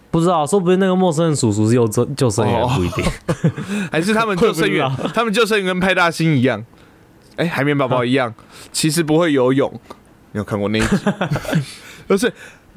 [0.10, 3.06] 不知道，说不定那个陌生人叔叔是救救救生员，哦不一定。
[3.92, 6.64] 还是他们救生员 他们救生员跟派大星一样，
[7.38, 8.34] 哎、海绵宝宝一样，
[8.74, 9.72] 其实不会游泳。
[10.34, 10.98] 你有看过那一集？
[12.10, 12.34] 就是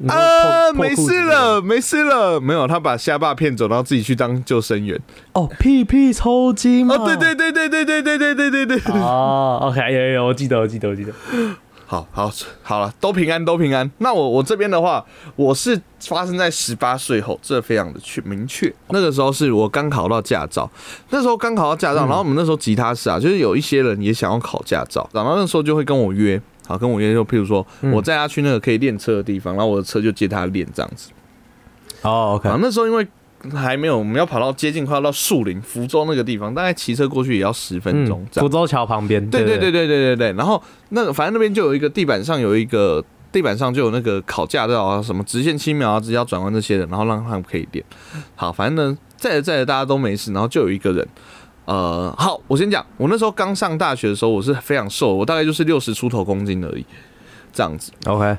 [0.07, 4.99] 啊，没事了，没事了，没有，他把虾爸骗走，然后自己去当救生员。
[5.33, 6.95] 哦，屁屁抽筋嘛。
[6.95, 8.93] 哦，对对对对对对对对对对对。
[9.01, 11.13] 哦，OK，有有有，我记得，我记得，我记得。
[11.87, 12.31] 好好
[12.63, 13.89] 好了，都平安，都平安。
[13.99, 15.05] 那我我这边的话，
[15.35, 18.73] 我是发生在十八岁后，这非常的确明确。
[18.89, 20.67] 那个时候是我刚考到驾照，
[21.11, 31.11] 那时候刚考到驾照，然后我们那时候吉他社啊，就是有一些人也想要考驾照，然后那时候就会跟我约，好跟我约，就譬如说我载他去那个可以练车的地方，然后我的车就借他练这样子。
[32.01, 33.07] 哦，OK，然后那时候因为
[33.53, 38.51] 还没有，我们要跑到接近快要到树林福州那个地方，大概骑车过去也要十分钟嗯，这样福。
[38.51, 39.23] 州桥旁边。
[39.29, 40.33] 对对对对，对对对对。
[40.33, 47.83] 然后那个反正那边就有一个地板上有一个地板上就有那个考驾照啊，什么直线七秒啊，直角转弯这些的，然后让他们可以练。
[48.35, 51.07] 好，反正呢载着载着大家都没事，然后就有一个人。
[51.65, 56.85] 呃，好，我先讲，我那时候刚上大学的时候，我是非常瘦，我大概就是六十出头公斤而已，
[57.51, 57.91] 这样子。
[58.05, 58.37] ，OK，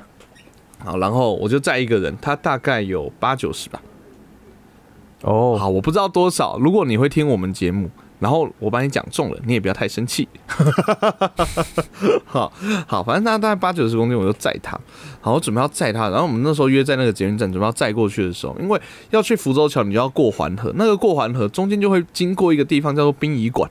[0.79, 3.81] 好，然后我就载一个人，他大概有八九十吧。
[5.23, 6.57] 哦，好，我不知道多少。
[6.59, 10.27] 如果你会听我们节目，然后我把你讲中了，你也不要太生气。
[12.25, 12.51] 好
[12.87, 14.79] 好，反正他大概八九十公斤，我就载他。
[15.21, 23.69] 好，我准备要载他，然后我们那时候约在那个捷运站，准备要载过去的时候，因为要去福州桥，你就要过环河，那个过环河中间就会经过一个地方叫做殡仪馆，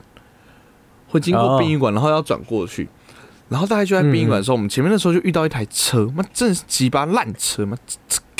[1.09, 2.87] 会经过殡仪馆，然后要转过去。
[3.49, 7.77] 然后大概就在殡仪馆的时候，我们前面的时候就遇到一台车，妈真是鸡巴烂车嘛，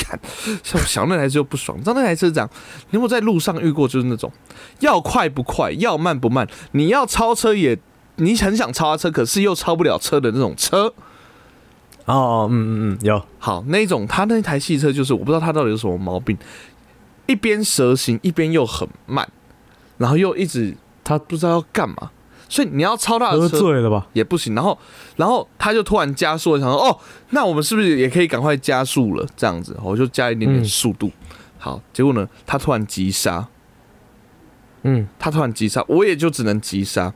[0.08, 0.18] 看，
[0.62, 1.76] 像我想那台车就不爽。
[1.76, 2.48] 你知道那台车是这样，
[2.90, 3.86] 你有没有在路上遇过？
[3.86, 4.32] 就是那种
[4.80, 7.78] 要快不快，要慢不慢，你要超车也，
[8.16, 10.92] 你很想超他车，可是又超不了车的那种车。
[12.06, 16.36] 哦，嗯嗯嗯，有，好，那种他那台汽车就是我不知道他到底有什么毛病，
[17.26, 19.30] 一边蛇行，一边又很慢，
[19.98, 22.10] 然后又一直他不知道要干嘛，
[22.48, 24.06] 所以你要超他的喝车醉了吧？
[24.14, 24.54] 也不行。
[24.54, 24.76] 然后，
[25.16, 26.98] 然后他就突然加速了，想说哦，
[27.30, 29.26] 那我们是不是也可以赶快加速了？
[29.36, 31.10] 这样子，我就加一点点嗯速度。
[31.58, 33.46] 好，结果呢，他突然急刹，
[34.82, 37.12] 嗯，他突然急刹，我也就只能急刹，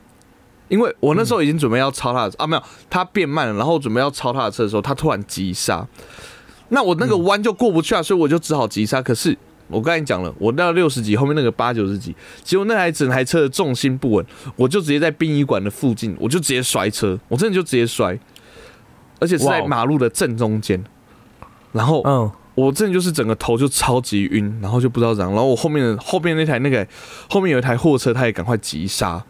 [0.67, 5.87] 因为我那时候已经准备要超他的、啊，没有，他变慢了，然后准备要超他的车的时候，他突然急刹，
[6.69, 9.01] 那我那个弯就过不去啊，所以我就只好急刹。
[9.01, 9.37] 可是
[9.73, 18.17] 我刚才讲了，我到六十级，后面那个八九十几，结果那台整台车的重心不稳，我就直接在殡仪馆的附近，我就直接摔车，我真的就直接摔，
[19.19, 20.81] 而且是在马路的正中间，
[21.71, 26.87] 然后嗯，我真的就是整个头就超级晕，然后就不知道怎样，然后我后面的后面那台那个
[27.29, 29.23] 后面有一台货车，他也赶快急刹，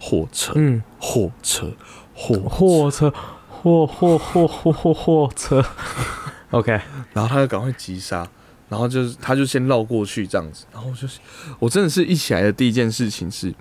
[0.00, 1.70] 货车，嗯，货车，
[2.14, 3.12] 货货车，
[3.48, 5.64] 货货货货货货车。
[6.50, 6.70] OK，
[7.14, 8.28] 然后他就赶快急刹，
[8.72, 11.18] 然后就是他就先绕过去这样子，然后就是
[11.58, 13.54] 我真的是一起来的第一件事情是，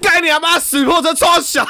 [0.00, 1.62] 该你他妈死货车超小，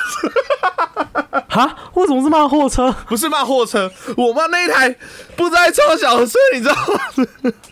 [1.50, 2.94] 哈，为什么是骂货车？
[3.08, 4.96] 不是骂货车，我骂那一台
[5.34, 7.00] 不知道在超小的车，你知道吗？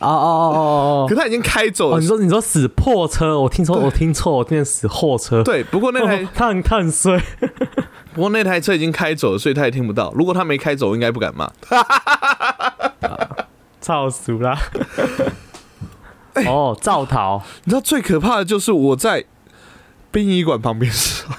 [0.00, 0.56] 哦哦哦哦
[1.04, 1.94] 哦可他已经开走哦！
[1.94, 5.44] 了，你说你说死破车，我听错，我听错，我听成死货车。
[5.44, 7.22] 对，不过那台、哦，他很他很衰。
[8.12, 10.12] 不过那台车已经开走了，所以他也听不到。
[10.14, 11.48] 如果他没开走，我应该不敢骂。
[13.84, 14.58] 操死啦！
[16.48, 19.22] 哦，造逃，你知道最可怕的就是我在
[20.10, 21.36] 殡仪馆旁边摔，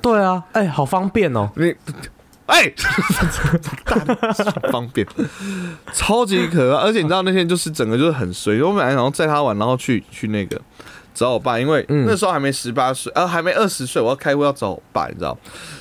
[0.00, 1.50] 对啊，哎、好方便哦。
[1.54, 1.74] 你
[2.46, 2.72] 哎，
[3.84, 5.06] 大方便，
[5.92, 6.78] 超级可怕。
[6.78, 10.58] 而且你知道那天就是整个就是很随，我本来想要载他玩，然后去去那个
[11.12, 15.36] 找我爸，因为嗯那时候还没十八岁，呃，还没二十岁，我要开会要找我爸，你知道。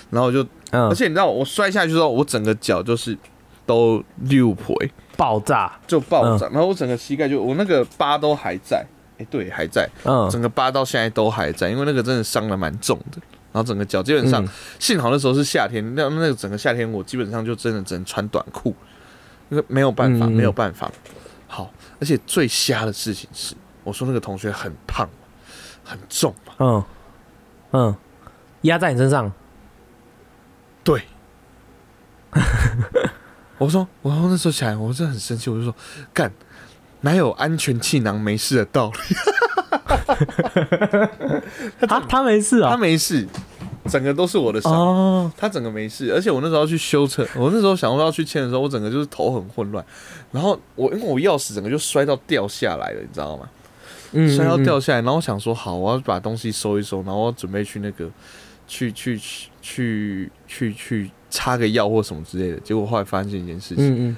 [0.10, 3.18] 然后我就，嗯而，且你知道我摔下去之后，我整个脚就是
[3.68, 4.74] 都六回。
[5.16, 8.86] 爆炸，就爆炸，然后我整个膝盖就我那个疤都还在，
[9.18, 10.30] 哎、对，还在，嗯。
[10.30, 13.20] 整个疤到现在都还在，因为那个真的伤的蛮重的。
[13.52, 14.50] 然后整个脚基本上，嗯。
[14.80, 18.76] 幸好那时候是夏天，那那个整个夏天我基本上就真的只能穿短裤，
[19.50, 20.92] 因为没有办法，没有办法。
[21.48, 25.10] 好，而且最瞎的事情是，我说那个同学很胖，
[25.84, 26.84] 很重嘛，嗯。
[27.72, 27.96] 嗯，
[28.62, 29.32] 压在你身上，
[30.84, 31.02] 对。
[33.58, 35.76] 我说，我说那时候起来，我真的很生气，我就说，
[36.14, 36.32] 干，
[37.02, 38.98] 哪有安全气囊没事的道理？
[41.88, 42.78] 他他没事啊他啊。
[42.78, 43.28] 没事，
[43.90, 44.72] 整个都是我的伤。
[44.72, 49.84] 哦，他整个没事，而且我那时候要去修车，我那时候想说要去签的时候，我整个就是头很混乱，
[50.32, 53.50] 然后我因为我钥匙整个就摔到掉下来了，你知道吗？
[54.14, 58.10] 嗯摔到嗯掉下来，然后我想说好，我要把东西收一收，然后我准备去那个
[58.66, 64.18] 去去去去去去插个药或什么之类的，结果后来发现一件事情，嗯嗯，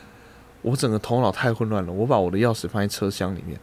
[0.61, 3.59] 我整个头脑太混乱了，我把我的钥匙放在车厢里面。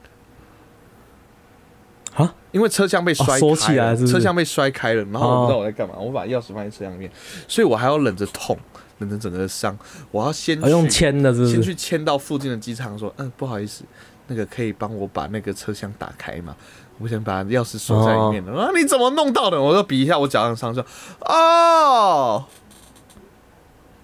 [2.15, 2.35] 啊？
[2.51, 7.11] 因为车厢被摔开了、哦起来是是车厢被摔开了，然后我不知道我在干嘛，我把钥匙放在车厢里面，
[7.47, 8.57] 所以我还要忍着痛，
[8.99, 9.79] 忍着整个伤，
[10.11, 11.53] 我要先去签的是是？
[11.53, 13.85] 先去签到附近的机场，说，嗯，不好意思，
[14.29, 16.57] 那个可以帮我把那个车厢打开吗？
[16.99, 18.63] 我想把钥匙锁在里面了。
[18.63, 19.61] 啊，你怎么弄到的？
[19.61, 20.83] 我就比一下我脚上伤，说，
[21.21, 22.43] 哦。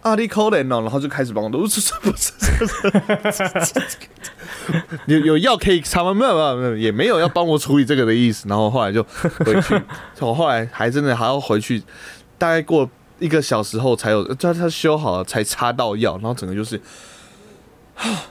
[0.02, 2.32] 啊，你可怜哦，然后就开始帮我，不是不是，
[5.06, 6.12] 有有药可以擦吗？
[6.12, 8.48] 没有没有没有，也没有要帮我处理这个的意思。
[8.48, 9.00] 然后后来就
[9.44, 9.80] 回去，
[10.18, 11.80] 我后来还真的还要回去，
[12.36, 16.80] 大概过一个小时后才有，他他修好了才擦到药，然后整个就是，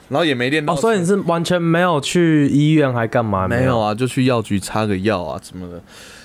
[0.09, 3.47] 然后也没练到哦，所以你是完全没有去医院还干嘛？
[3.47, 5.81] 没有啊，就去药局擦个药啊什么的，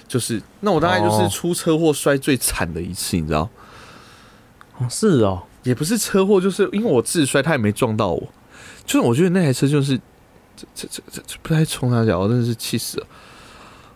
[0.08, 3.48] 就是那我大概就是出车祸摔最惨的一次，你知道。
[4.78, 8.22] 哦，是哦，也不是车祸，就是因为我自摔，他也没撞到我。
[8.84, 9.96] 就是我觉得那台车就是
[10.56, 13.06] 这这这这这不太冲他脚，我真的是气死了。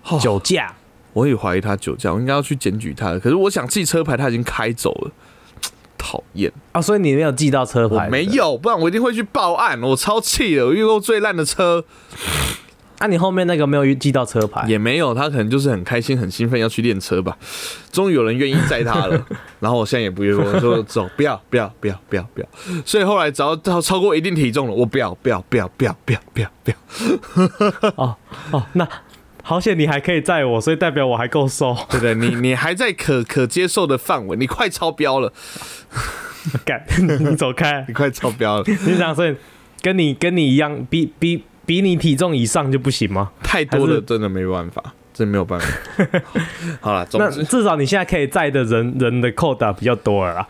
[0.04, 0.74] 哦酒驾。
[1.12, 3.18] 我也怀疑他酒驾，我应该要去检举他的。
[3.18, 5.10] 可是我想记车牌，他已经开走了，
[5.98, 6.52] 讨厌！
[6.70, 8.08] 啊，所以你没有记到车牌？
[8.08, 9.82] 没有，不然我一定会去报案。
[9.82, 11.84] 我超气的，我遇过最烂的车
[13.00, 14.66] 啊，你后面那个没有记到车牌？
[14.68, 17.34] 也没有，他可能就是很开心、很兴奋要去练车吧。
[17.90, 19.26] 终于有人愿意载他了，
[19.58, 22.46] 然后我现在也不愿意，我说走，不要，不要，不要，不要，不要。
[22.84, 26.70] 所以后来只要到超过一定体重了，我不要，不要，不要，不要，不要，不要，不
[27.88, 27.92] 要。
[27.96, 28.16] 哦
[28.50, 28.86] 哦，那
[29.42, 31.74] 好险你还可以载我，所以代表我还够瘦。
[31.88, 32.14] 对不对？
[32.14, 35.32] 你你还在可可接受的范围，你快超标了，
[36.66, 36.84] 干，
[37.18, 37.82] 你走开！
[37.88, 39.34] 你快超标了，你想所以
[39.80, 43.30] 跟你跟你一样，比比比你体重以上就不行吗？
[43.44, 44.82] 太多了真的没办法，
[45.14, 45.66] 真没有办法。
[46.82, 50.48] 好了，总那至少你现在可以载的人人的扣打比较多了啊。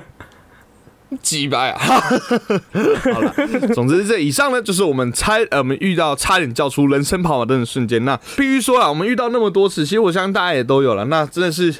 [1.20, 1.78] 鸡掰啊！
[3.12, 3.34] 好了，
[3.74, 8.02] 总之这以上呢，就是我们差呃，我们遇到差点叫出人生跑马灯的瞬间。
[8.06, 11.04] 那必须说啊，我们遇到那么多次，其实我相信大家也都有了。
[11.04, 11.74] 那真的是，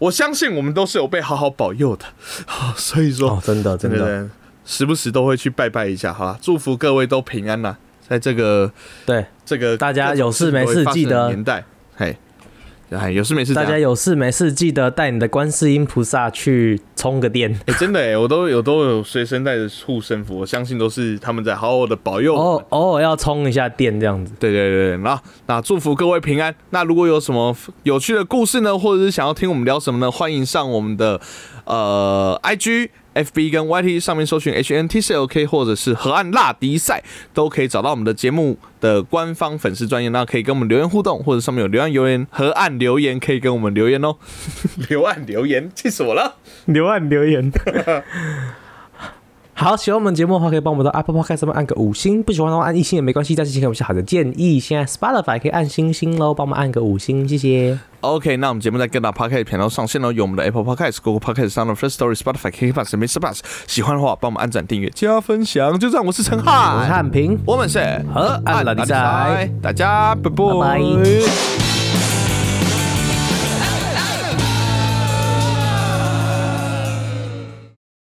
[0.00, 2.06] 我相信我们都是有被好好保佑的。
[2.44, 4.30] 好，所以说，哦，真的真的，真的
[4.68, 6.12] 时不时都会去拜拜一下。
[6.12, 7.74] 好吧，祝福各位都平安呐、
[8.06, 8.70] 在这个
[9.06, 11.64] 对，这个大家有事没事记得年代，
[11.96, 12.14] 嘿，
[12.90, 17.58] 哎，有事没事，大家有事没事记得带你的观世音菩萨去充个电。
[17.64, 22.62] 哎、真的哎，我都有都有随身带着护身符，我相信都是他们在好好的保佑哦。
[22.68, 24.34] 偶偶尔要充一下电这样子。
[24.38, 26.54] 对对对对，那那祝福各位平安。
[26.70, 30.10] 那如果有什么有趣的故事呢，或者是想要听我们聊什么呢？
[30.10, 31.18] 欢迎上我们的
[31.64, 32.90] 呃 IG
[33.24, 37.02] FB 跟 YT 上面搜寻 HNTCLK 或者是河岸辣迪赛，
[37.34, 44.16] 都可以找到我们的节目的官方粉丝专业，那可以跟我们留言互动，或者上面有留言留言河岸留言可以跟我们留言哦。
[44.88, 46.36] 留岸留言，气死我了！
[46.66, 47.50] 留岸留言。
[49.60, 53.34] 好，喜欢我们节目的话，可以帮我们到 Apple Podcast 上面按个五星；不喜欢的话，按一星也没关系。
[53.34, 54.60] 但是请给我们好的建议。
[54.60, 57.76] 现在 Spotify 可以按星星喽，帮我们按个五星，谢谢。
[58.02, 63.18] OK，那我们节目在各大 Podcast 频道上线喽，有我们的 Apple Podcast、Google Podcast、Sound First Story、Spotify、KKBox.
[63.18, 63.40] Bus。
[63.66, 65.76] 喜欢的话，帮我们按赞、订阅、加分享。
[65.76, 67.80] 就这样，我是陈我是汉，平，我们是
[68.14, 71.67] 河岸老弟仔大家拜拜